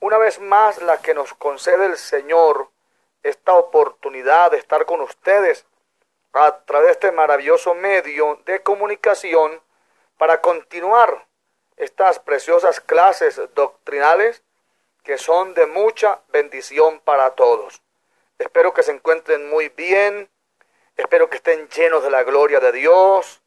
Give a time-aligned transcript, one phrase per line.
[0.00, 2.70] una vez más la que nos concede el Señor
[3.22, 5.66] esta oportunidad de estar con ustedes
[6.32, 9.60] a través de este maravilloso medio de comunicación
[10.18, 11.26] para continuar
[11.76, 14.42] estas preciosas clases doctrinales
[15.02, 17.82] que son de mucha bendición para todos.
[18.38, 20.28] Espero que se encuentren muy bien,
[20.96, 23.40] espero que estén llenos de la gloria de Dios.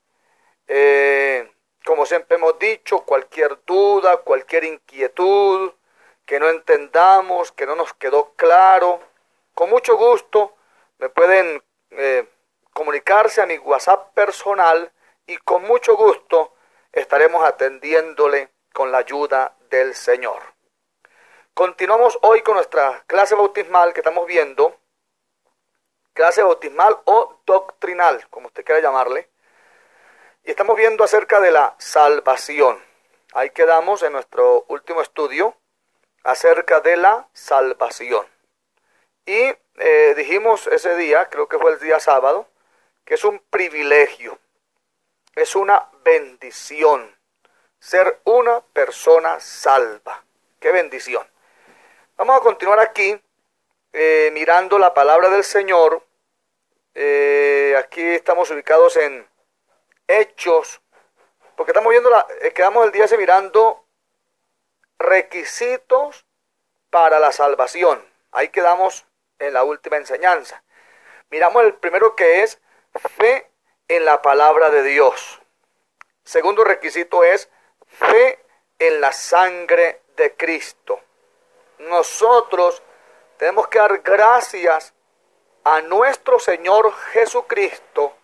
[0.68, 1.52] Eh,
[1.86, 5.74] como siempre hemos dicho, cualquier duda, cualquier inquietud
[6.26, 9.00] que no entendamos, que no nos quedó claro,
[9.56, 10.56] con mucho gusto
[11.00, 12.28] me pueden eh,
[12.72, 14.92] comunicarse a mi WhatsApp personal
[15.26, 16.54] y con mucho gusto
[16.92, 20.42] estaremos atendiéndole con la ayuda del Señor.
[21.54, 24.78] Continuamos hoy con nuestra clase bautismal que estamos viendo,
[26.14, 29.30] clase bautismal o doctrinal, como usted quiera llamarle,
[30.50, 32.84] y estamos viendo acerca de la salvación.
[33.34, 35.56] Ahí quedamos en nuestro último estudio
[36.24, 38.26] acerca de la salvación.
[39.28, 42.48] Y eh, dijimos ese día, creo que fue el día sábado,
[43.06, 44.40] que es un privilegio,
[45.36, 47.16] es una bendición
[47.78, 50.24] ser una persona salva.
[50.60, 51.28] Qué bendición.
[52.18, 53.22] Vamos a continuar aquí
[53.94, 56.02] eh, mirando la palabra del Señor.
[56.96, 59.29] Eh, aquí estamos ubicados en
[60.12, 60.82] Hechos,
[61.56, 63.86] porque estamos viendo, la, eh, quedamos el día ese mirando
[64.98, 66.26] requisitos
[66.90, 68.04] para la salvación.
[68.32, 69.06] Ahí quedamos
[69.38, 70.64] en la última enseñanza.
[71.30, 72.60] Miramos el primero que es
[73.18, 73.52] fe
[73.88, 75.42] en la palabra de Dios.
[76.24, 77.48] Segundo requisito es
[77.86, 78.44] fe
[78.80, 81.00] en la sangre de Cristo.
[81.78, 82.82] Nosotros
[83.38, 84.92] tenemos que dar gracias
[85.64, 88.16] a nuestro Señor Jesucristo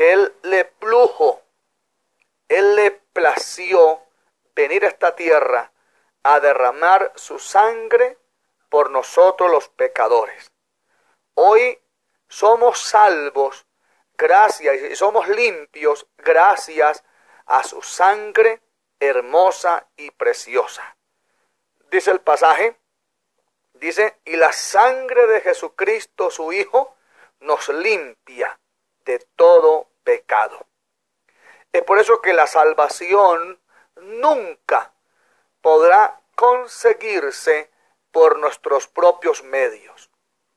[0.00, 1.42] Él le plujo,
[2.48, 4.00] Él le plació
[4.54, 5.70] venir a esta tierra
[6.22, 8.16] a derramar su sangre
[8.70, 10.50] por nosotros los pecadores.
[11.34, 11.78] Hoy
[12.30, 13.66] somos salvos
[14.16, 17.04] gracias y somos limpios gracias
[17.44, 18.62] a su sangre
[19.00, 20.96] hermosa y preciosa.
[21.90, 22.74] Dice el pasaje,
[23.74, 26.96] dice, y la sangre de Jesucristo su Hijo
[27.40, 28.58] nos limpia
[29.04, 30.66] de todo pecado.
[31.72, 33.60] Es por eso que la salvación
[33.96, 34.92] nunca
[35.60, 37.70] podrá conseguirse
[38.10, 40.10] por nuestros propios medios,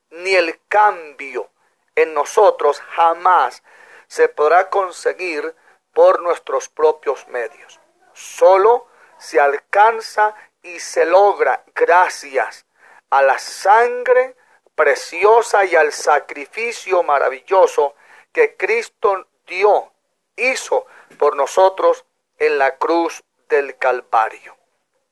[0.10, 1.50] ni el cambio
[1.96, 3.64] en nosotros jamás
[4.08, 5.56] se podrá conseguir
[5.94, 7.80] por nuestros propios medios.
[8.14, 8.88] Solo
[9.18, 12.66] se alcanza y se logra gracias
[13.10, 14.36] a la sangre
[14.76, 17.96] preciosa y al sacrificio maravilloso
[18.32, 19.92] que Cristo dio,
[20.36, 20.86] hizo
[21.18, 22.06] por nosotros
[22.38, 24.56] en la cruz del Calvario.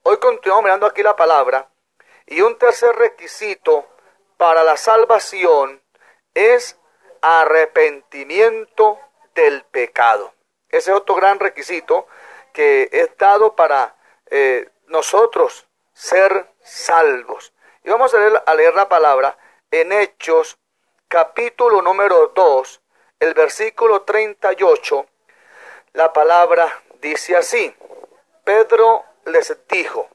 [0.03, 1.69] Hoy continuamos mirando aquí la palabra
[2.25, 3.85] y un tercer requisito
[4.37, 5.81] para la salvación
[6.33, 6.77] es
[7.21, 8.99] arrepentimiento
[9.35, 10.33] del pecado.
[10.69, 12.07] Ese es otro gran requisito
[12.53, 13.95] que es dado para
[14.27, 17.53] eh, nosotros ser salvos.
[17.83, 19.37] Y vamos a leer, a leer la palabra
[19.69, 20.57] en Hechos
[21.07, 22.81] capítulo número 2,
[23.21, 25.05] el versículo 38.
[25.93, 27.73] La palabra dice así,
[28.43, 30.09] Pedro les dijo,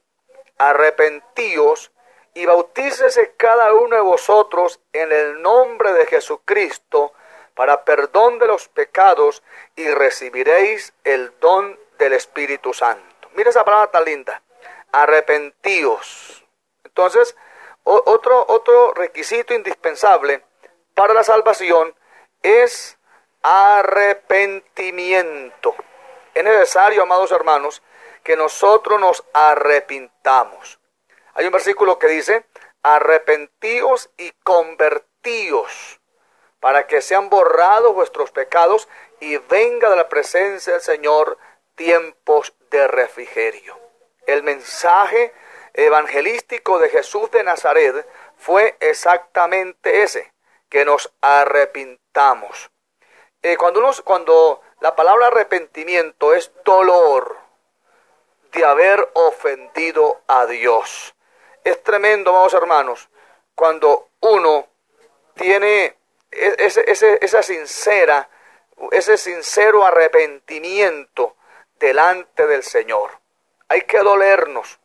[0.58, 1.92] arrepentíos
[2.34, 7.12] y bautícese cada uno de vosotros en el nombre de Jesucristo
[7.54, 9.42] para perdón de los pecados
[9.76, 13.28] y recibiréis el don del Espíritu Santo.
[13.34, 14.42] Mira esa palabra tan linda.
[14.90, 16.44] Arrepentíos.
[16.82, 17.36] Entonces,
[17.84, 20.42] otro, otro requisito indispensable
[20.94, 21.94] para la salvación
[22.46, 22.98] es
[23.42, 25.74] arrepentimiento.
[26.32, 27.82] Es necesario, amados hermanos,
[28.22, 30.78] que nosotros nos arrepintamos.
[31.34, 32.46] Hay un versículo que dice,
[32.82, 36.00] arrepentíos y convertíos
[36.60, 41.36] para que sean borrados vuestros pecados y venga de la presencia del Señor
[41.74, 43.76] tiempos de refrigerio.
[44.26, 45.32] El mensaje
[45.74, 48.06] evangelístico de Jesús de Nazaret
[48.36, 50.32] fue exactamente ese,
[50.68, 52.05] que nos arrepintamos.
[53.42, 57.36] Eh, cuando, cuando la palabra arrepentimiento es dolor
[58.52, 61.14] de haber ofendido a Dios.
[61.62, 63.10] Es tremendo, vamos hermanos,
[63.54, 64.66] cuando uno
[65.34, 65.96] tiene
[66.30, 68.30] e-, ese, esa sincera,
[68.92, 71.36] ese sincero arrepentimiento
[71.78, 73.10] delante del Señor.
[73.68, 74.80] Hay que dolernos.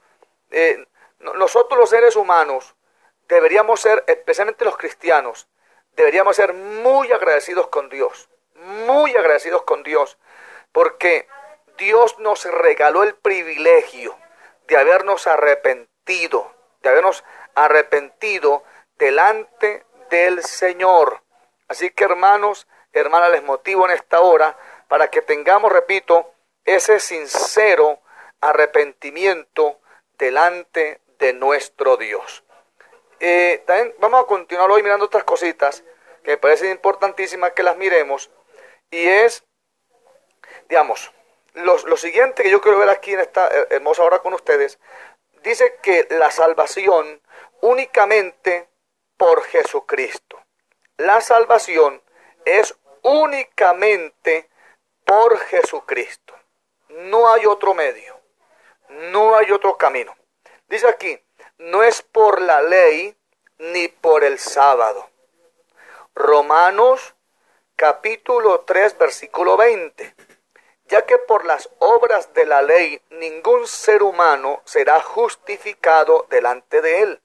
[0.49, 0.85] Eh,
[1.19, 2.75] nosotros los seres humanos
[3.29, 5.47] deberíamos ser, especialmente los cristianos,
[5.95, 8.29] deberíamos ser muy agradecidos con Dios,
[8.85, 10.17] muy agradecidos con Dios,
[10.71, 11.27] porque
[11.77, 14.17] Dios nos regaló el privilegio
[14.67, 16.51] de habernos arrepentido
[16.81, 17.23] de habernos
[17.55, 18.63] arrepentido
[18.97, 21.21] delante del Señor.
[21.67, 26.33] Así que hermanos, hermanas, les motivo en esta hora para que tengamos, repito,
[26.65, 27.99] ese sincero
[28.41, 29.79] arrepentimiento
[30.17, 32.43] delante de nuestro Dios.
[33.23, 35.83] Eh, también vamos a continuar hoy mirando otras cositas
[36.23, 38.31] que me parecen importantísimas que las miremos.
[38.89, 39.43] Y es,
[40.67, 41.13] digamos,
[41.53, 44.79] lo, lo siguiente que yo quiero ver aquí en esta hermosa hora con ustedes,
[45.43, 47.21] dice que la salvación
[47.61, 48.67] únicamente
[49.17, 50.41] por Jesucristo.
[50.97, 52.01] La salvación
[52.43, 54.49] es únicamente
[55.05, 56.33] por Jesucristo.
[56.89, 58.19] No hay otro medio.
[58.89, 60.15] No hay otro camino.
[60.67, 61.21] Dice aquí,
[61.61, 63.15] no es por la ley
[63.59, 65.07] ni por el sábado.
[66.15, 67.13] Romanos
[67.75, 70.15] capítulo 3 versículo 20.
[70.85, 77.03] Ya que por las obras de la ley ningún ser humano será justificado delante de
[77.03, 77.21] él.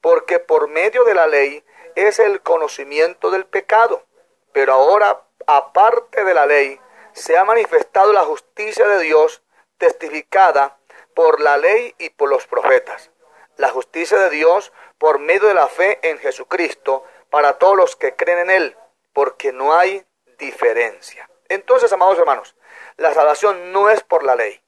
[0.00, 1.64] Porque por medio de la ley
[1.96, 4.04] es el conocimiento del pecado.
[4.52, 6.80] Pero ahora, aparte de la ley,
[7.12, 9.42] se ha manifestado la justicia de Dios
[9.78, 10.78] testificada
[11.12, 13.10] por la ley y por los profetas.
[13.58, 18.14] La justicia de Dios por medio de la fe en Jesucristo para todos los que
[18.14, 18.76] creen en Él,
[19.12, 20.06] porque no hay
[20.38, 21.28] diferencia.
[21.48, 22.54] Entonces, amados hermanos,
[22.96, 24.62] la salvación no es por la ley.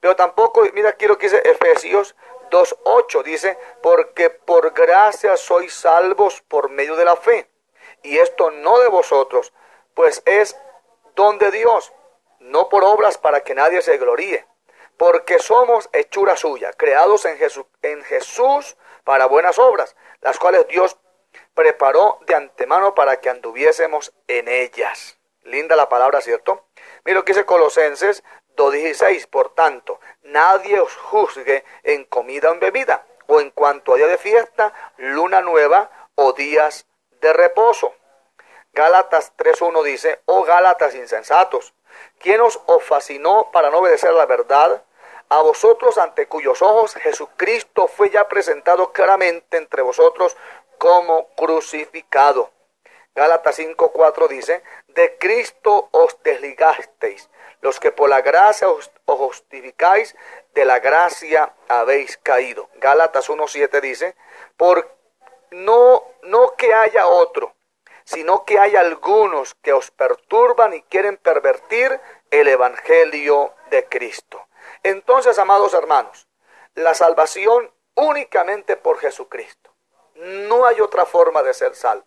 [0.00, 2.16] Pero tampoco, mira aquí lo que dice Efesios
[2.50, 7.48] 2.8, dice, porque por gracia sois salvos por medio de la fe.
[8.02, 9.52] Y esto no de vosotros,
[9.94, 10.56] pues es
[11.14, 11.92] don de Dios,
[12.40, 14.46] no por obras para que nadie se gloríe,
[14.96, 20.96] porque somos hechura suya, creados en Jesús, en Jesús para buenas obras, las cuales Dios
[21.54, 25.18] preparó de antemano para que anduviésemos en ellas.
[25.42, 26.66] Linda la palabra, ¿cierto?
[27.04, 28.24] Mira lo que dice Colosenses
[28.56, 29.28] 2.16.
[29.28, 34.06] Por tanto, nadie os juzgue en comida o en bebida, o en cuanto a día
[34.06, 36.86] de fiesta, luna nueva o días
[37.20, 37.94] de reposo.
[38.72, 41.74] Gálatas 3.1 dice, oh Gálatas insensatos,
[42.18, 44.82] ¿quién os, fascinó para no obedecer la verdad?
[45.28, 50.36] A vosotros ante cuyos ojos Jesucristo fue ya presentado claramente entre vosotros
[50.78, 52.50] como crucificado.
[53.14, 57.30] Gálatas 5.4 dice, de Cristo os desligasteis,
[57.60, 60.16] los que por la gracia os, justificáis,
[60.52, 62.68] de la gracia habéis caído.
[62.74, 64.16] Gálatas 1.7 dice,
[64.56, 64.88] por
[65.52, 67.54] no, no que haya otro,
[68.04, 74.46] sino que hay algunos que os perturban y quieren pervertir el Evangelio de Cristo.
[74.82, 76.28] Entonces, amados hermanos,
[76.74, 79.70] la salvación únicamente por Jesucristo.
[80.16, 82.06] No hay otra forma de ser salvo.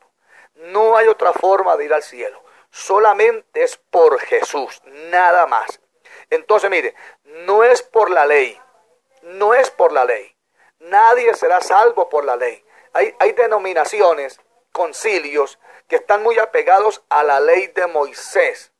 [0.56, 2.44] No hay otra forma de ir al cielo.
[2.70, 5.80] Solamente es por Jesús, nada más.
[6.30, 8.60] Entonces, mire, no es por la ley.
[9.24, 10.36] No es por la ley.
[10.80, 12.64] Nadie será salvo por la ley.
[12.94, 14.40] Hay, hay denominaciones,
[14.78, 15.58] concilios,
[15.88, 18.72] que están muy apegados a la ley de Moisés.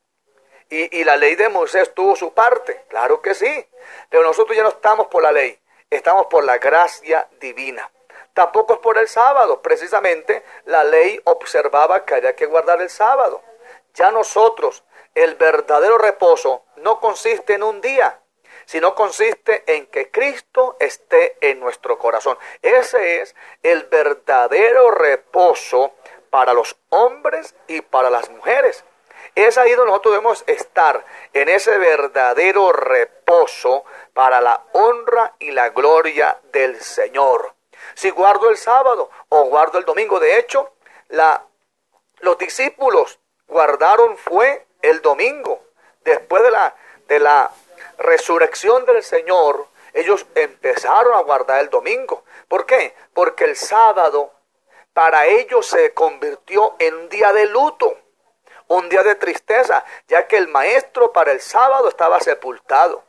[0.70, 3.68] Y, y, la ley de Moisés tuvo su parte, claro que sí.
[4.10, 5.60] Pero nosotros ya no estamos por la ley,
[5.90, 7.90] estamos por la gracia divina.
[8.34, 13.42] Tampoco es por el sábado, precisamente la ley observaba que había que guardar el sábado.
[13.96, 14.84] Ya nosotros,
[15.16, 18.20] el verdadero reposo no consiste en un día,
[18.68, 22.38] sino consiste en que Cristo esté en nuestro corazón.
[22.62, 23.34] Ese es
[23.64, 25.94] el verdadero reposo
[26.30, 28.84] para los hombres y para las mujeres.
[29.36, 35.70] Es ahí donde nosotros debemos estar, en ese verdadero reposo para la honra y la
[35.70, 37.54] gloria del Señor.
[37.94, 40.74] Si guardo el sábado o guardo el domingo, de hecho,
[42.20, 45.64] los discípulos guardaron fue el domingo.
[46.02, 46.76] Después de la,
[47.08, 47.50] de la
[47.98, 52.24] resurrección del Señor, ellos empezaron a guardar el domingo.
[52.48, 52.96] ¿Por qué?
[53.14, 54.32] Porque el sábado
[54.94, 57.98] para ellos se convirtió en un día de luto,
[58.68, 63.04] un día de tristeza, ya que el maestro para el sábado estaba sepultado.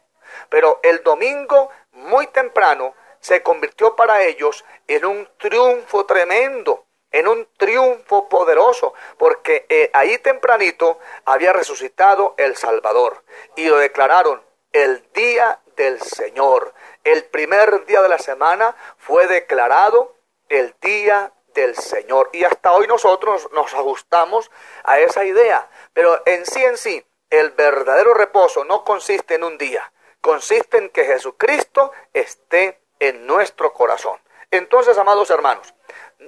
[0.49, 7.49] Pero el domingo, muy temprano, se convirtió para ellos en un triunfo tremendo, en un
[7.57, 13.25] triunfo poderoso, porque eh, ahí tempranito había resucitado el Salvador
[13.57, 16.75] y lo declararon el día del Señor.
[17.05, 20.15] El primer día de la semana fue declarado
[20.49, 22.31] el día del Señor.
[22.33, 24.51] Y hasta hoy nosotros nos ajustamos
[24.85, 25.69] a esa idea.
[25.93, 30.91] Pero en sí en sí, el verdadero reposo no consiste en un día, consiste en
[30.91, 34.19] que Jesucristo esté en nuestro corazón.
[34.51, 35.75] Entonces, amados hermanos,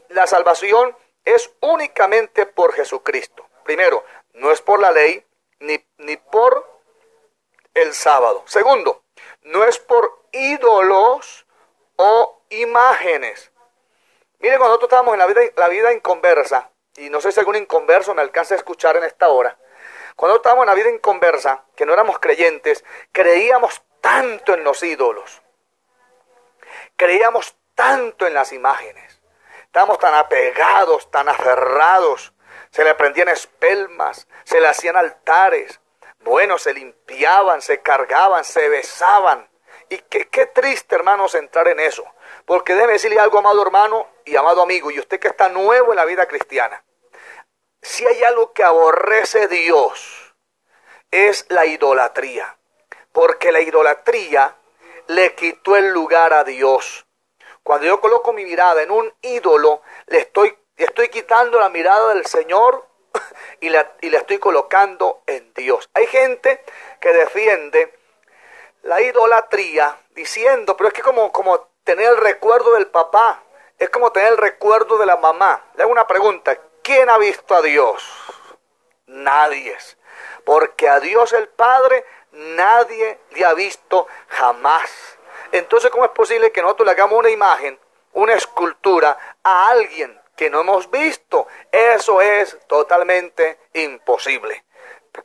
[0.09, 0.95] la salvación
[1.25, 3.47] es únicamente por Jesucristo.
[3.65, 4.05] Primero,
[4.35, 5.25] no es por la ley
[5.59, 6.80] ni, ni por
[7.81, 8.43] el sábado.
[8.47, 9.03] Segundo,
[9.43, 11.47] no es por ídolos
[11.97, 13.51] o imágenes.
[14.39, 17.57] Miren, cuando nosotros estábamos en la vida, la vida inconversa, y no sé si algún
[17.57, 19.59] inconverso me alcanza a escuchar en esta hora,
[20.17, 25.43] cuando estábamos en la vida inconversa, que no éramos creyentes, creíamos tanto en los ídolos,
[26.97, 29.21] creíamos tanto en las imágenes,
[29.65, 32.33] estábamos tan apegados, tan aferrados,
[32.71, 35.80] se le prendían espelmas, se le hacían altares,
[36.21, 39.49] bueno, se limpiaban, se cargaban, se besaban.
[39.89, 42.05] Y qué, qué triste, hermanos, entrar en eso.
[42.45, 45.97] Porque déjeme decirle algo, amado hermano y amado amigo, y usted que está nuevo en
[45.97, 46.85] la vida cristiana.
[47.83, 50.35] Si hay algo que aborrece Dios,
[51.11, 52.57] es la idolatría.
[53.13, 54.57] Porque la idolatría
[55.09, 57.07] le quitó el lugar a Dios.
[57.63, 62.27] Cuando yo coloco mi mirada en un ídolo, le estoy, estoy quitando la mirada del
[62.27, 62.87] Señor
[63.61, 65.89] y la, y la estoy colocando en Dios.
[65.95, 66.63] Hay gente
[67.01, 67.95] que defiende
[68.83, 73.43] la idolatría diciendo, pero es que como, como tener el recuerdo del papá,
[73.79, 75.65] es como tener el recuerdo de la mamá.
[75.75, 78.05] Le hago una pregunta, ¿quién ha visto a Dios?
[79.07, 79.77] Nadie.
[80.45, 85.19] Porque a Dios el Padre nadie le ha visto jamás.
[85.53, 87.79] Entonces, ¿cómo es posible que nosotros le hagamos una imagen,
[88.13, 91.49] una escultura a alguien que no hemos visto.
[91.71, 94.65] Eso es totalmente imposible.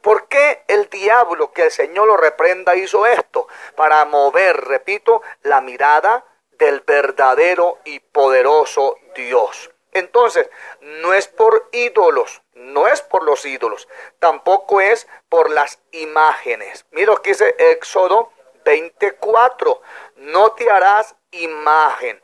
[0.01, 3.47] ¿Por qué el diablo, que el Señor lo reprenda, hizo esto?
[3.77, 9.71] Para mover, repito, la mirada del verdadero y poderoso Dios.
[9.93, 10.49] Entonces,
[10.81, 13.87] no es por ídolos, no es por los ídolos,
[14.19, 16.85] tampoco es por las imágenes.
[16.91, 18.33] Mira lo que dice Éxodo
[18.65, 19.81] 24,
[20.17, 22.21] no te harás imagen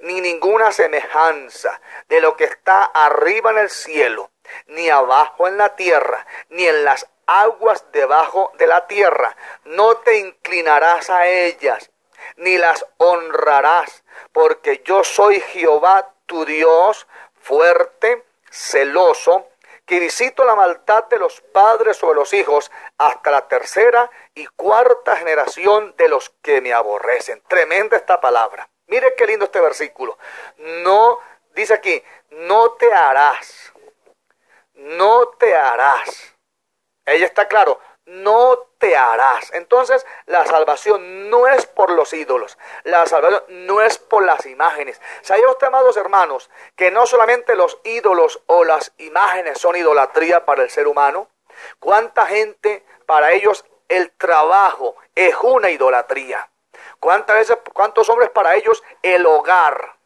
[0.00, 4.30] ni ninguna semejanza de lo que está arriba en el cielo,
[4.66, 9.36] ni abajo en la tierra, ni en las aguas debajo de la tierra.
[9.64, 11.90] No te inclinarás a ellas,
[12.36, 17.06] ni las honrarás, porque yo soy Jehová tu Dios,
[17.40, 19.48] fuerte, celoso,
[19.86, 25.16] que visito la maldad de los padres sobre los hijos hasta la tercera y cuarta
[25.16, 27.42] generación de los que me aborrecen.
[27.48, 28.68] Tremenda esta palabra.
[28.92, 30.18] Mire qué lindo este versículo.
[30.58, 31.18] No,
[31.54, 33.72] dice aquí, no te harás.
[34.74, 36.34] No te harás.
[37.06, 39.50] Ella está claro, no te harás.
[39.54, 45.00] Entonces, la salvación no es por los ídolos, la salvación no es por las imágenes.
[45.22, 50.62] ¿Sabía usted, amados hermanos, que no solamente los ídolos o las imágenes son idolatría para
[50.64, 51.30] el ser humano?
[51.78, 56.51] ¿Cuánta gente para ellos el trabajo es una idolatría?
[57.02, 59.96] ¿Cuántas veces, cuántos hombres para ellos el hogar,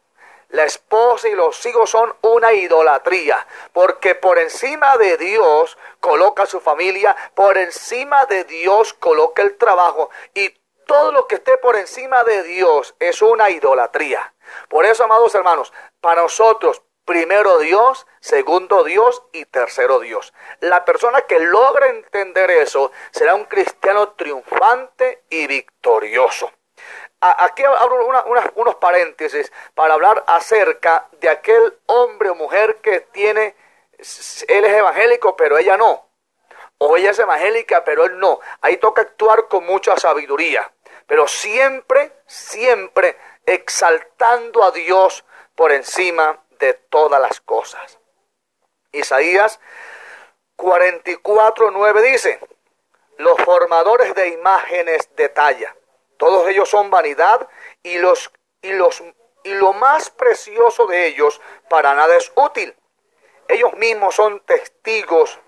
[0.49, 3.47] la esposa y los hijos son una idolatría?
[3.75, 10.09] Porque por encima de Dios coloca su familia, por encima de Dios coloca el trabajo
[10.33, 10.49] y
[10.87, 14.33] todo lo que esté por encima de Dios es una idolatría.
[14.71, 20.33] Por eso, amados hermanos, para nosotros, primero Dios, segundo Dios y tercero Dios.
[20.61, 26.51] La persona que logra entender eso será un cristiano triunfante y victorioso
[27.21, 28.07] aquí abro
[28.55, 33.55] unos paréntesis para hablar acerca de aquel hombre o mujer que tiene,
[34.49, 36.07] él es evangélico, pero ella no.
[36.79, 38.41] O ella es evangélica, pero él no.
[38.61, 40.71] Ahí toca actuar con mucha sabiduría.
[41.07, 43.17] Pero siempre, siempre
[43.47, 47.99] exaltando a Dios por encima de todas las cosas.
[48.93, 49.61] Isaías
[50.57, 52.41] 44, 9 dice,
[53.19, 55.75] los formadores de imágenes de talla
[56.17, 57.49] todos ellos son vanidad
[57.83, 58.31] y, los,
[58.63, 59.03] y, los,
[59.45, 62.75] y lo más precioso de ellos para nada es útil.
[63.49, 65.39] Ellos mismos son testigos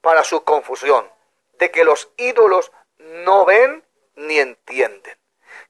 [0.00, 1.10] para su confusión,
[1.54, 5.18] de que los ídolos no ven ni entienden.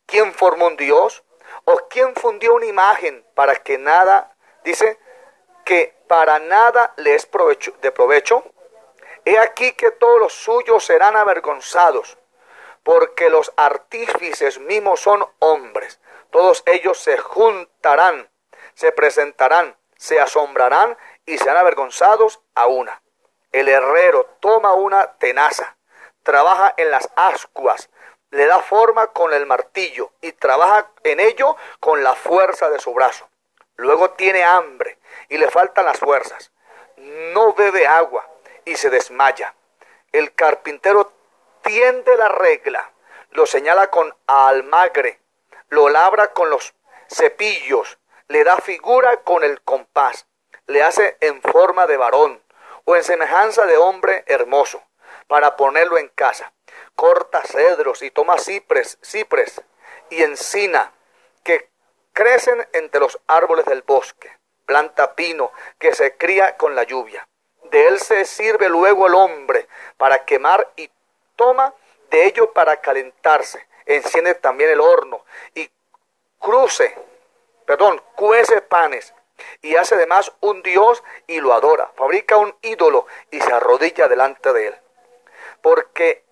[0.06, 1.25] ¿Quién formó un Dios?
[1.64, 4.99] ¿O quién fundió una imagen para que nada, dice,
[5.64, 8.44] que para nada le es provecho, de provecho?
[9.25, 12.19] He aquí que todos los suyos serán avergonzados
[12.82, 16.00] porque los artífices mismos son hombres.
[16.30, 18.30] Todos ellos se juntarán,
[18.75, 20.96] se presentarán, se asombrarán
[21.26, 23.02] y serán avergonzados a una.
[23.52, 25.76] El herrero toma una tenaza,
[26.22, 27.90] trabaja en las ascuas,
[28.30, 32.94] le da forma con el martillo y trabaja en ello con la fuerza de su
[32.94, 33.28] brazo.
[33.76, 36.52] Luego tiene hambre y le faltan las fuerzas.
[36.96, 38.28] No bebe agua
[38.64, 39.54] y se desmaya.
[40.12, 41.12] El carpintero
[42.16, 42.90] la regla,
[43.30, 45.20] lo señala con almagre,
[45.68, 46.74] lo labra con los
[47.08, 47.98] cepillos,
[48.28, 50.26] le da figura con el compás,
[50.66, 52.42] le hace en forma de varón
[52.84, 54.82] o en semejanza de hombre hermoso,
[55.28, 56.52] para ponerlo en casa.
[56.96, 59.62] Corta cedros y toma cipres, cipres
[60.10, 60.92] y encina,
[61.44, 61.70] que
[62.12, 64.36] crecen entre los árboles del bosque,
[64.66, 67.28] planta pino que se cría con la lluvia.
[67.70, 70.90] De él se sirve luego el hombre para quemar y
[71.40, 71.73] toma
[72.11, 73.66] de ello para calentarse.
[73.87, 75.70] Enciende también el horno y
[76.38, 76.94] cruce,
[77.64, 79.14] perdón, cuece panes
[79.62, 81.90] y hace además un dios y lo adora.
[81.97, 84.76] Fabrica un ídolo y se arrodilla delante de él.
[85.62, 86.25] Porque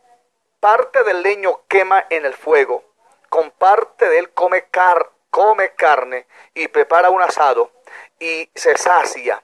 [0.60, 2.84] parte del leño quema en el fuego,
[3.30, 7.70] con parte de él come, car come carne y prepara un asado
[8.18, 9.42] y se sacia.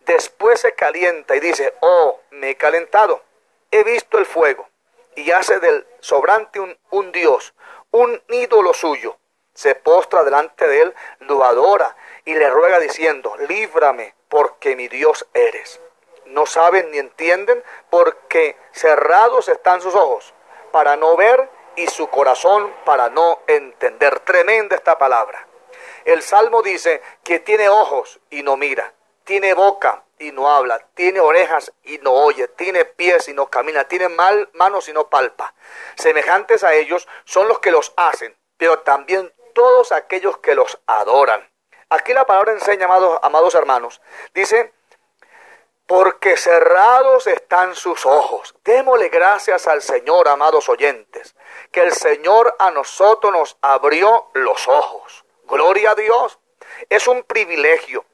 [0.00, 3.22] Después se calienta y dice, oh, me he calentado,
[3.70, 4.68] he visto el fuego,
[5.14, 7.54] y hace del sobrante un, un dios,
[7.90, 9.18] un ídolo suyo.
[9.54, 15.26] Se postra delante de él, lo adora y le ruega diciendo, líbrame porque mi Dios
[15.34, 15.80] eres.
[16.26, 20.32] No saben ni entienden porque cerrados están sus ojos
[20.70, 24.20] para no ver y su corazón para no entender.
[24.20, 25.46] Tremenda esta palabra.
[26.04, 28.92] El Salmo dice que tiene ojos y no mira,
[29.28, 33.84] tiene boca y no habla, tiene orejas y no oye, tiene pies y no camina,
[33.84, 35.52] tiene mal, manos y no palpa.
[35.96, 41.46] Semejantes a ellos son los que los hacen, pero también todos aquellos que los adoran.
[41.90, 44.00] Aquí la palabra enseña, amados, amados hermanos,
[44.32, 44.72] dice
[45.86, 48.54] porque cerrados están sus ojos.
[48.64, 51.36] Démosle gracias al Señor, amados oyentes,
[51.70, 55.26] que el Señor a nosotros nos abrió los ojos.
[55.44, 56.38] Gloria a Dios.
[56.88, 58.04] Es un privilegio,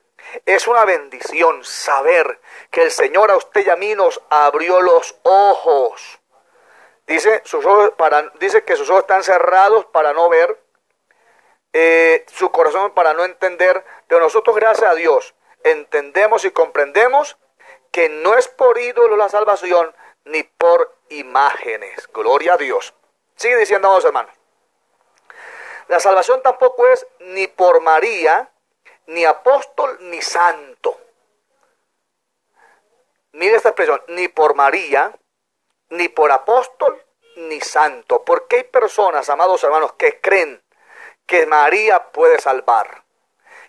[0.47, 5.17] es una bendición saber que el Señor a usted y a mí nos abrió los
[5.23, 6.21] ojos.
[7.07, 10.59] Dice, sus ojos para, dice que sus ojos están cerrados para no ver,
[11.73, 17.37] eh, su corazón para no entender, pero nosotros, gracias a Dios, entendemos y comprendemos
[17.91, 22.09] que no es por ídolo la salvación, ni por imágenes.
[22.13, 22.95] Gloria a Dios.
[23.37, 24.33] Sigue diciendo, vamos hermanos.
[25.89, 28.51] La salvación tampoco es ni por María,
[29.07, 31.01] ni apóstol, ni santo.
[33.33, 35.13] Mire esta expresión, ni por María,
[35.91, 37.05] ni por apóstol,
[37.37, 38.25] ni santo.
[38.25, 40.63] Porque hay personas, amados hermanos, que creen
[41.27, 43.05] que María puede salvar.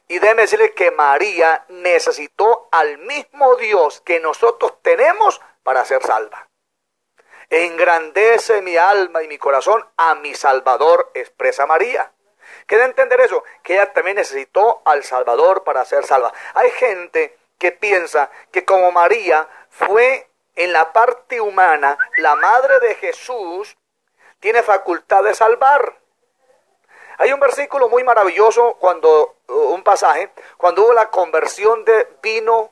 [0.07, 6.47] Y déjeme decirle que María necesitó al mismo Dios que nosotros tenemos para ser salva.
[7.49, 12.12] Engrandece mi alma y mi corazón a mi Salvador, expresa María.
[12.65, 13.43] ¿Quiere entender eso?
[13.63, 16.34] Que ella también necesitó al Salvador para ser salva.
[16.56, 22.95] Hay gente que piensa que como María fue en la parte humana la madre de
[22.95, 23.78] Jesús,
[24.39, 25.97] tiene facultad de salvar.
[27.17, 32.71] Hay un versículo muy maravilloso cuando, un pasaje, cuando hubo la conversión de vino,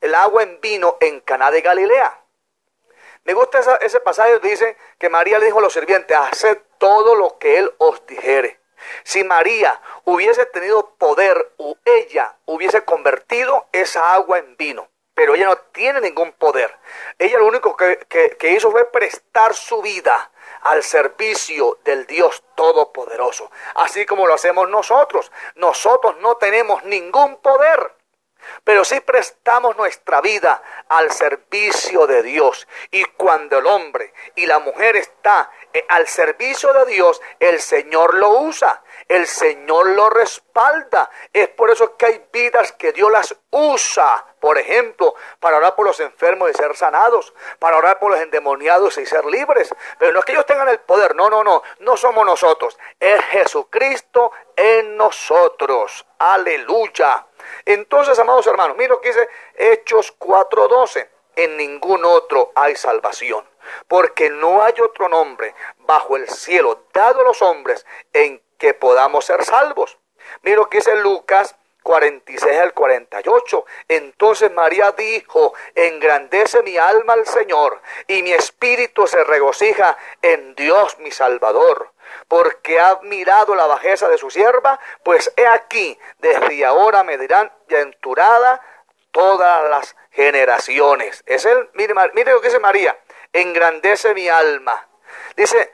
[0.00, 2.20] el agua en vino en Caná de Galilea.
[3.24, 7.38] Me gusta ese pasaje, dice que María le dijo a los sirvientes, haced todo lo
[7.38, 8.57] que él os dijere.
[9.04, 15.46] Si María hubiese tenido poder, o ella hubiese convertido esa agua en vino, pero ella
[15.46, 16.74] no tiene ningún poder.
[17.18, 17.98] Ella lo único que,
[18.38, 20.30] que hizo fue prestar su vida
[20.62, 25.30] al servicio del Dios Todopoderoso, así como lo hacemos nosotros.
[25.56, 27.92] Nosotros no tenemos ningún poder,
[28.64, 32.66] pero sí prestamos nuestra vida al servicio de Dios.
[32.90, 38.14] Y cuando el hombre y la mujer está eh, al servicio de Dios, el Señor
[38.14, 41.10] lo usa, el Señor lo respalda.
[41.32, 45.86] Es por eso que hay vidas que Dios las usa, por ejemplo, para orar por
[45.86, 49.74] los enfermos y ser sanados, para orar por los endemoniados y ser libres.
[49.98, 53.20] Pero no es que ellos tengan el poder, no, no, no, no somos nosotros, es
[53.26, 56.06] Jesucristo en nosotros.
[56.18, 57.27] Aleluya.
[57.64, 61.08] Entonces, amados hermanos, mira lo que dice Hechos 4:12.
[61.36, 63.44] En ningún otro hay salvación
[63.86, 69.24] porque no hay otro nombre bajo el cielo dado a los hombres en que podamos
[69.24, 69.98] ser salvos.
[70.42, 73.64] Mira lo que dice Lucas 46 al 48.
[73.88, 80.98] Entonces María dijo, engrandece mi alma al Señor y mi espíritu se regocija en Dios
[80.98, 81.92] mi Salvador,
[82.28, 87.52] porque ha mirado la bajeza de su sierva, pues he aquí, desde ahora me dirán
[87.70, 88.60] aventurada
[89.10, 91.22] todas las generaciones.
[91.26, 92.98] Es el, mire, mire lo que dice María,
[93.32, 94.88] engrandece mi alma.
[95.36, 95.72] Dice,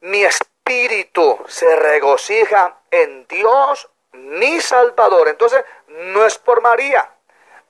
[0.00, 5.28] mi espíritu se regocija en Dios, mi Salvador.
[5.28, 7.10] Entonces, no es por María,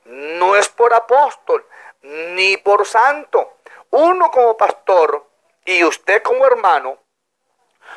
[0.04, 1.66] no es por apóstol,
[2.02, 3.58] ni por santo.
[3.90, 5.26] Uno como pastor
[5.64, 6.98] y usted como hermano,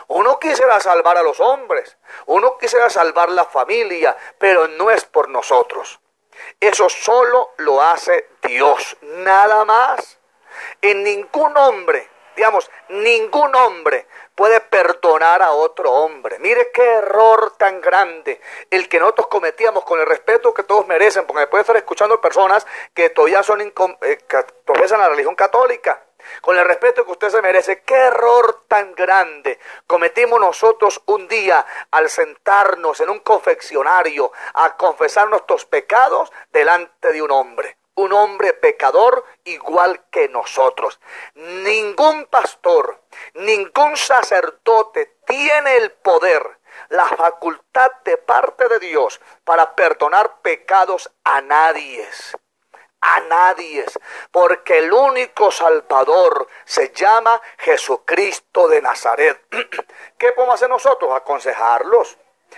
[0.09, 5.29] uno quisiera salvar a los hombres, uno quisiera salvar la familia, pero no es por
[5.29, 5.99] nosotros.
[6.59, 10.19] Eso solo lo hace Dios, nada más.
[10.81, 16.39] En ningún hombre, digamos, ningún hombre puede perdonar a otro hombre.
[16.39, 18.41] Mire qué error tan grande
[18.71, 22.19] el que nosotros cometíamos con el respeto que todos merecen, porque me puede estar escuchando
[22.19, 24.17] personas que todavía son eh,
[24.65, 26.01] profesan la religión católica.
[26.41, 31.65] Con el respeto que usted se merece, qué error tan grande cometimos nosotros un día
[31.91, 38.53] al sentarnos en un confeccionario a confesar nuestros pecados delante de un hombre un hombre
[38.53, 40.99] pecador igual que nosotros.
[41.35, 43.01] Ningún pastor,
[43.33, 51.41] ningún sacerdote tiene el poder, la facultad de parte de Dios para perdonar pecados a
[51.41, 52.07] nadie.
[53.01, 53.85] A nadie,
[54.31, 59.41] porque el único Salvador se llama Jesucristo de Nazaret.
[60.17, 61.15] ¿Qué podemos hacer nosotros?
[61.15, 62.17] Aconsejarlos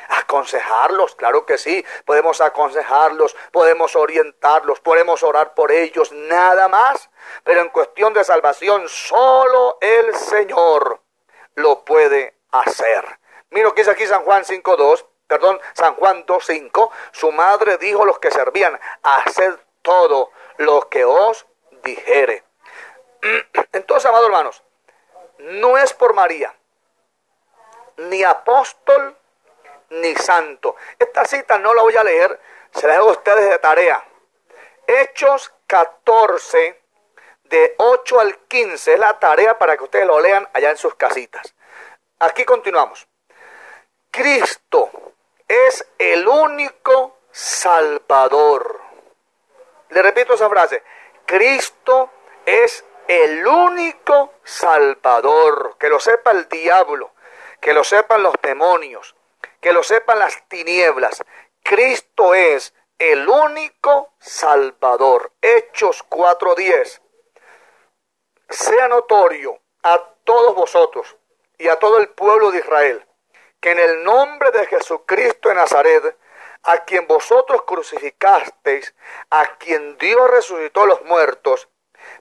[0.09, 7.09] Aconsejarlos, claro que sí, podemos aconsejarlos, podemos orientarlos, podemos orar por ellos, nada más.
[7.43, 11.01] Pero en cuestión de salvación, solo el Señor
[11.55, 13.05] lo puede hacer.
[13.49, 18.03] Mira lo que dice aquí San Juan 5.2, perdón, San Juan 2.5, su madre dijo
[18.03, 21.45] a los que servían, haced todo lo que os
[21.83, 22.43] dijere.
[23.73, 24.63] Entonces, amados hermanos,
[25.39, 26.55] no es por María,
[27.97, 29.17] ni apóstol,
[29.89, 30.75] ni santo.
[30.97, 32.39] Esta cita no la voy a leer,
[32.73, 34.03] se la dejo a ustedes de tarea.
[34.87, 36.81] Hechos 14,
[37.45, 40.95] de 8 al 15, es la tarea para que ustedes lo lean allá en sus
[40.95, 41.53] casitas.
[42.19, 43.07] Aquí continuamos.
[44.09, 44.89] Cristo
[45.47, 48.90] es el único Salvador.
[49.91, 50.83] Le repito esa frase.
[51.25, 52.09] Cristo
[52.45, 55.77] es el único Salvador.
[55.77, 57.11] Que lo sepa el diablo,
[57.59, 59.15] que lo sepan los demonios,
[59.61, 61.23] que lo sepan las tinieblas.
[61.63, 65.31] Cristo es el único Salvador.
[65.41, 67.01] Hechos 4:10.
[68.49, 71.15] Sea notorio a todos vosotros
[71.57, 73.05] y a todo el pueblo de Israel
[73.61, 76.17] que en el nombre de Jesucristo de Nazaret,
[76.63, 78.93] a quien vosotros crucificasteis,
[79.29, 81.69] a quien Dios resucitó a los muertos,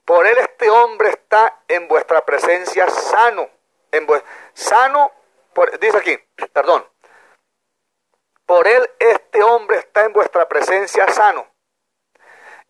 [0.05, 3.49] por él este hombre está en vuestra presencia sano,
[3.93, 4.07] en
[4.55, 5.13] sano,
[5.81, 6.19] dice aquí,
[6.53, 6.87] perdón,
[8.47, 11.47] por él este hombre está en vuestra presencia sano.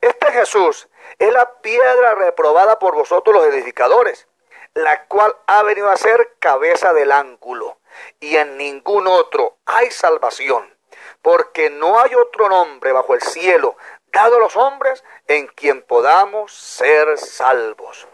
[0.01, 4.29] Este Jesús es la piedra reprobada por vosotros los edificadores,
[4.75, 7.79] la cual ha venido a ser cabeza del ángulo.
[8.19, 10.75] Y en ningún otro hay salvación,
[11.23, 13.77] porque no hay otro nombre bajo el cielo
[14.13, 18.09] dado a los hombres en quien podamos ser salvos.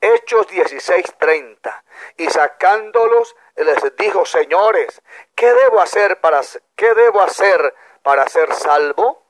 [0.00, 1.82] Hechos 16:30.
[2.16, 5.02] Y sacándolos les dijo, señores,
[5.34, 6.40] ¿qué debo hacer para,
[6.76, 9.24] qué debo hacer para ser salvo?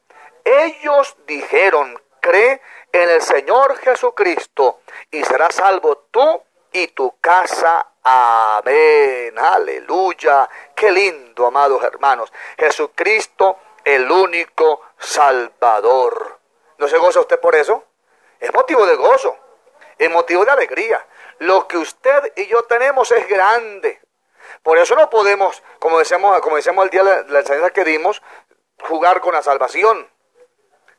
[0.44, 2.60] Ellos dijeron, cree
[2.92, 6.42] en el Señor Jesucristo y serás salvo tú
[6.72, 7.86] y tu casa.
[8.10, 9.38] Amén.
[9.38, 10.48] Aleluya.
[10.74, 12.32] Qué lindo, amados hermanos.
[12.56, 16.38] Jesucristo, el único Salvador.
[16.78, 17.84] ¿No se goza usted por eso?
[18.40, 19.36] Es motivo de gozo,
[19.98, 21.06] es motivo de alegría.
[21.40, 24.00] Lo que usted y yo tenemos es grande.
[24.62, 28.22] Por eso no podemos, como decíamos, como decíamos el día de la enseñanza que dimos,
[28.84, 30.08] jugar con la salvación,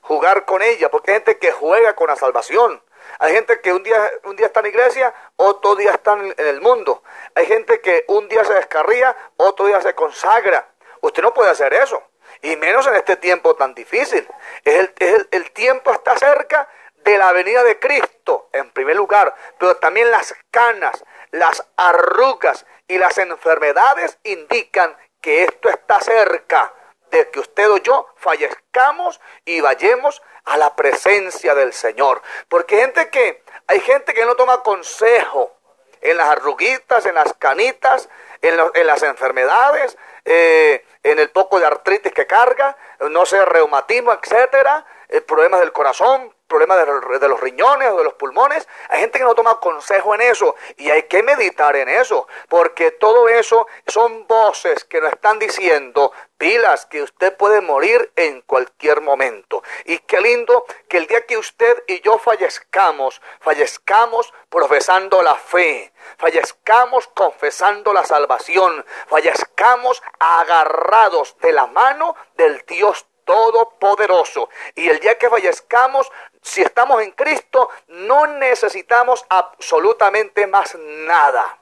[0.02, 2.84] jugar con ella, porque hay gente que juega con la salvación.
[3.20, 6.34] Hay gente que un día, un día está en la iglesia, otro día está en
[6.38, 7.04] el mundo.
[7.36, 10.68] Hay gente que un día se descarría, otro día se consagra.
[11.02, 12.02] Usted no puede hacer eso.
[12.42, 14.28] Y menos en este tiempo tan difícil.
[14.66, 14.94] el,
[15.32, 16.68] el tiempo está cerca
[17.04, 22.98] de la venida de Cristo, en primer lugar, pero también las canas, las arrugas y
[22.98, 26.74] las enfermedades indican que esto está cerca
[27.12, 32.22] de que usted o yo fallezcamos y vayamos a la presencia del Señor.
[32.48, 35.56] Porque gente que, hay gente que no toma consejo
[36.02, 38.10] en las arruguitas, en las canitas,
[38.42, 42.78] en, las enfermedades, eh, en el poco de artritis que carga,
[43.10, 46.86] no sé, reumatismo, etcétera, eh, problemas del corazón, problemas
[47.20, 48.68] de, los riñones o de los pulmones.
[48.90, 52.92] Hay gente que no toma consejo en eso y hay que meditar en eso, porque
[52.92, 59.00] todo eso son voces que nos están diciendo, pilas, que usted puede morir en cualquier
[59.02, 59.64] momento.
[59.86, 65.94] Y qué lindo que el día que usted y yo fallezcamos, fallezcamos profesando la fe,
[66.18, 74.50] fallezcamos confesando la salvación, fallezcamos agarrados de la mano del Dios Todopoderoso.
[74.74, 76.12] Y el día que fallezcamos,
[76.42, 81.60] si estamos en Cristo, no necesitamos absolutamente más nada.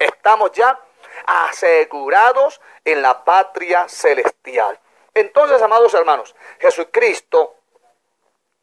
[0.00, 0.80] Estamos ya
[1.24, 4.80] asegurados en la patria celestial.
[5.14, 7.54] Entonces, amados hermanos, Jesucristo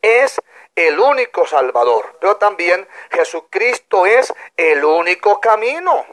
[0.01, 0.41] es
[0.75, 6.05] el único Salvador, pero también Jesucristo es el único camino.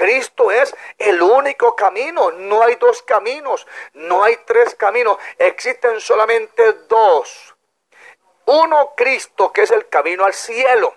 [0.00, 2.30] Cristo es el único camino.
[2.30, 5.18] No hay dos caminos, no hay tres caminos.
[5.36, 7.54] Existen solamente dos.
[8.46, 10.94] Uno, Cristo, que es el camino al cielo.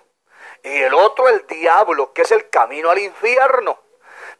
[0.63, 3.77] Y el otro, el diablo, que es el camino al infierno.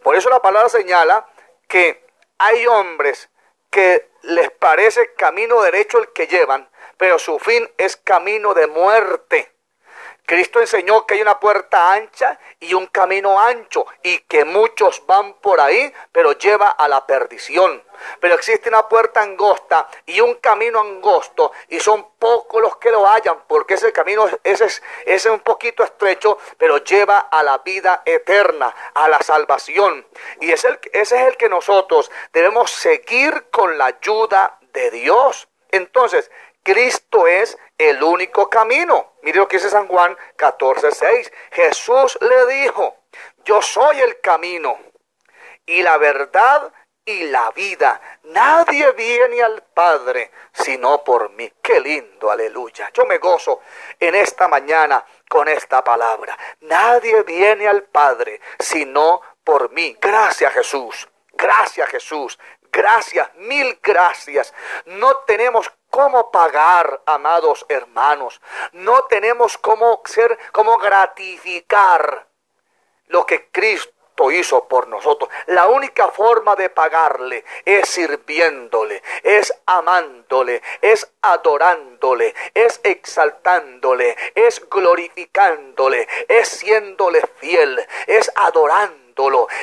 [0.01, 1.27] Por eso la palabra señala
[1.67, 3.29] que hay hombres
[3.69, 9.52] que les parece camino derecho el que llevan, pero su fin es camino de muerte.
[10.25, 15.33] Cristo enseñó que hay una puerta ancha y un camino ancho y que muchos van
[15.35, 17.83] por ahí, pero lleva a la perdición.
[18.19, 23.05] Pero existe una puerta angosta y un camino angosto y son pocos los que lo
[23.05, 27.57] hallan porque ese camino ese es, ese es un poquito estrecho, pero lleva a la
[27.59, 30.07] vida eterna, a la salvación.
[30.39, 35.47] Y ese es el que nosotros debemos seguir con la ayuda de Dios.
[35.69, 36.29] Entonces,
[36.63, 39.13] Cristo es el único camino.
[39.21, 41.31] Mire lo que dice San Juan 14, 6.
[41.51, 42.95] Jesús le dijo,
[43.43, 44.77] yo soy el camino
[45.65, 46.71] y la verdad
[47.05, 47.99] y la vida.
[48.23, 51.51] Nadie viene al Padre sino por mí.
[51.61, 52.89] Qué lindo, aleluya.
[52.93, 53.61] Yo me gozo
[53.99, 56.37] en esta mañana con esta palabra.
[56.61, 59.97] Nadie viene al Padre sino por mí.
[59.99, 61.09] Gracias Jesús.
[61.33, 62.39] Gracias Jesús.
[62.71, 64.53] Gracias, mil gracias.
[64.85, 68.41] No tenemos cómo pagar, amados hermanos.
[68.71, 72.25] No tenemos cómo ser, cómo gratificar
[73.09, 75.29] lo que Cristo hizo por nosotros.
[75.45, 86.07] La única forma de pagarle es sirviéndole, es amándole, es adorándole, es exaltándole, es glorificándole,
[86.27, 89.02] es siéndole fiel, es adorando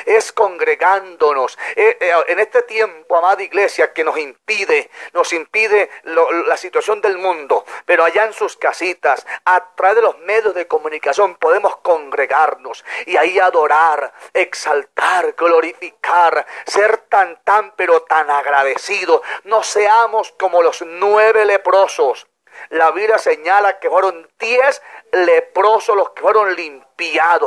[0.05, 1.57] es congregándonos.
[1.75, 7.17] Eh, eh, en este tiempo, amada iglesia, que nos impide, nos impide la situación del
[7.17, 12.83] mundo, pero allá en sus casitas, a través de los medios de comunicación, podemos congregarnos
[13.05, 19.21] y ahí adorar, exaltar, glorificar, ser tan, tan, pero tan agradecidos.
[19.43, 22.27] No seamos como los nueve leprosos
[22.69, 26.90] la Biblia señala que fueron diez leprosos los que fueron limpiados,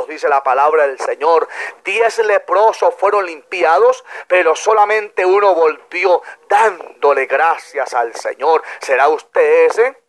[0.07, 1.47] dice la palabra del Señor.
[1.83, 8.61] Diez leprosos fueron limpiados, pero solamente uno volvió dándole gracias al Señor.
[8.81, 10.04] ¿Será usted ese?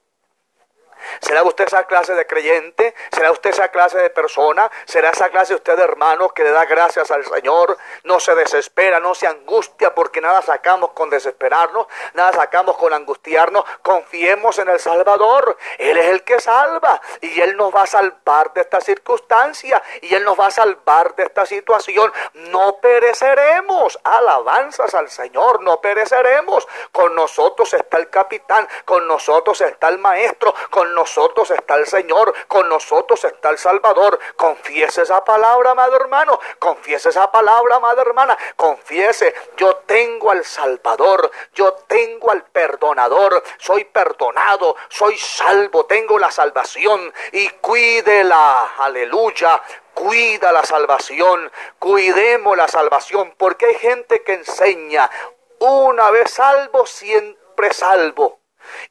[1.20, 2.94] ¿Será usted esa clase de creyente?
[3.12, 4.70] ¿Será usted esa clase de persona?
[4.84, 7.76] ¿Será esa clase usted de hermano que le da gracias al Señor?
[8.04, 13.64] No se desespera, no se angustia porque nada sacamos con desesperarnos, nada sacamos con angustiarnos.
[13.82, 15.56] Confiemos en el Salvador.
[15.78, 20.14] Él es el que salva y Él nos va a salvar de esta circunstancia y
[20.14, 22.12] Él nos va a salvar de esta situación.
[22.34, 23.98] No pereceremos.
[24.04, 26.66] Alabanzas al Señor, no pereceremos.
[26.92, 32.34] Con nosotros está el capitán, con nosotros está el maestro, con nosotros está el Señor,
[32.48, 34.18] con nosotros está el Salvador.
[34.34, 41.30] Confiese esa palabra, amado hermano, confiese esa palabra, amada hermana, confiese, yo tengo al Salvador,
[41.54, 49.62] yo tengo al perdonador, soy perdonado, soy salvo, tengo la salvación y cuídela, aleluya,
[49.94, 55.10] cuida la salvación, cuidemos la salvación, porque hay gente que enseña,
[55.58, 58.40] una vez salvo, siempre salvo.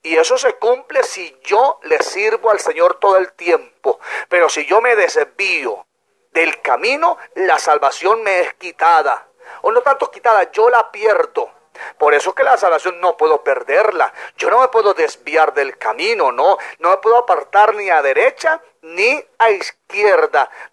[0.03, 3.99] Y eso se cumple si yo le sirvo al Señor todo el tiempo.
[4.29, 5.85] Pero si yo me desvío
[6.31, 9.27] del camino, la salvación me es quitada.
[9.61, 11.51] O no tanto quitada, yo la pierdo.
[11.97, 14.13] Por eso que la salvación no puedo perderla.
[14.37, 16.57] Yo no me puedo desviar del camino, no.
[16.79, 19.84] No me puedo apartar ni a derecha ni a izquierda.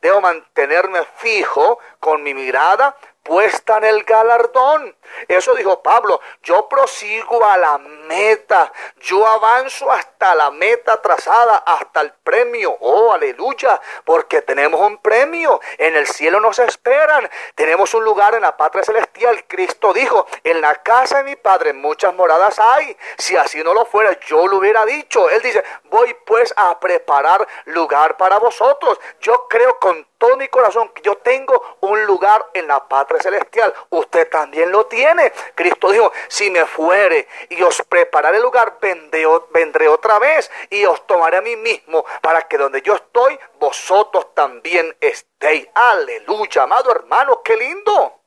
[0.00, 4.96] Debo mantenerme fijo con mi mirada puesta en el galardón.
[5.28, 12.00] Eso dijo Pablo, yo prosigo a la meta, yo avanzo hasta la meta trazada, hasta
[12.00, 12.76] el premio.
[12.80, 18.42] Oh, aleluya, porque tenemos un premio, en el cielo nos esperan, tenemos un lugar en
[18.42, 19.44] la patria celestial.
[19.46, 22.96] Cristo dijo, en la casa de mi Padre muchas moradas hay.
[23.18, 25.28] Si así no lo fuera, yo lo hubiera dicho.
[25.30, 28.98] Él dice, voy pues a preparar lugar para vosotros.
[29.20, 33.72] Yo creo con todo mi corazón que yo tengo un lugar en la patria celestial.
[33.90, 35.32] Usted también lo tiene.
[35.54, 41.06] Cristo dijo, si me fuere y os prepararé lugar, vendré, vendré otra vez y os
[41.06, 45.68] tomaré a mí mismo para que donde yo estoy, vosotros también estéis.
[45.74, 48.21] Aleluya, amado hermano, qué lindo.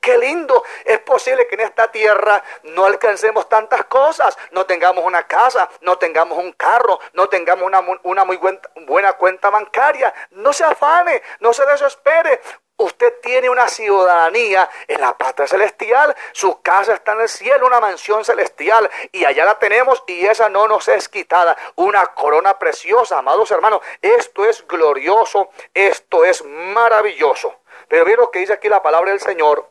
[0.00, 0.64] Qué lindo.
[0.84, 4.36] Es posible que en esta tierra no alcancemos tantas cosas.
[4.50, 7.64] No tengamos una casa, no tengamos un carro, no tengamos
[8.02, 8.38] una, muy
[8.86, 10.12] buena cuenta bancaria.
[10.30, 12.40] No se afane, no se desespere.
[12.80, 17.80] Usted tiene una ciudadanía en la patria celestial, su casa está en el cielo, una
[17.80, 21.56] mansión celestial, y allá la tenemos y esa no nos es quitada.
[21.74, 23.80] Una corona preciosa, amados hermanos.
[24.00, 27.57] Esto es glorioso, esto es maravilloso.
[27.88, 29.68] Pero ve lo que dice aquí la palabra del Señor.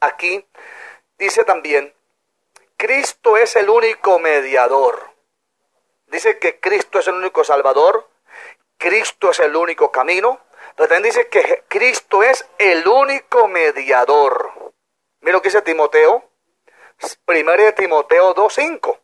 [0.00, 0.46] Aquí
[1.18, 1.94] dice también,
[2.76, 5.10] Cristo es el único mediador.
[6.06, 8.08] Dice que Cristo es el único Salvador,
[8.78, 10.40] Cristo es el único camino,
[10.76, 14.72] pero también dice que Cristo es el único mediador.
[15.20, 16.24] Mira lo que dice Timoteo,
[17.26, 18.98] 1 de Timoteo 2.5,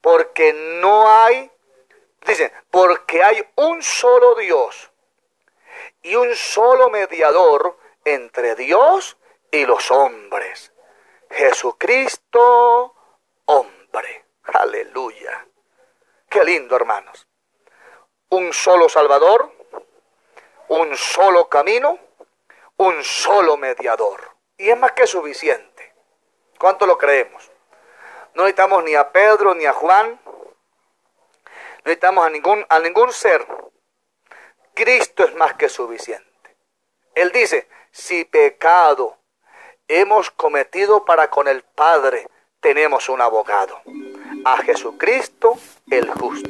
[0.00, 1.50] porque no hay,
[2.26, 4.90] dice, porque hay un solo Dios
[6.02, 9.16] y un solo mediador entre Dios
[9.50, 10.72] y los hombres.
[11.30, 12.94] Jesucristo,
[13.44, 14.24] hombre.
[14.44, 15.46] Aleluya.
[16.28, 17.26] Qué lindo, hermanos.
[18.30, 19.52] Un solo Salvador,
[20.68, 21.98] un solo camino,
[22.76, 24.36] un solo mediador.
[24.56, 25.94] Y es más que suficiente.
[26.58, 27.50] ¿Cuánto lo creemos?
[28.34, 30.20] No necesitamos ni a Pedro ni a Juan.
[30.24, 33.46] No necesitamos a ningún, a ningún ser.
[34.78, 36.24] Cristo es más que suficiente.
[37.12, 39.16] Él dice, si pecado
[39.88, 42.28] hemos cometido para con el Padre,
[42.60, 43.82] tenemos un abogado,
[44.44, 45.58] a Jesucristo
[45.90, 46.46] el justo.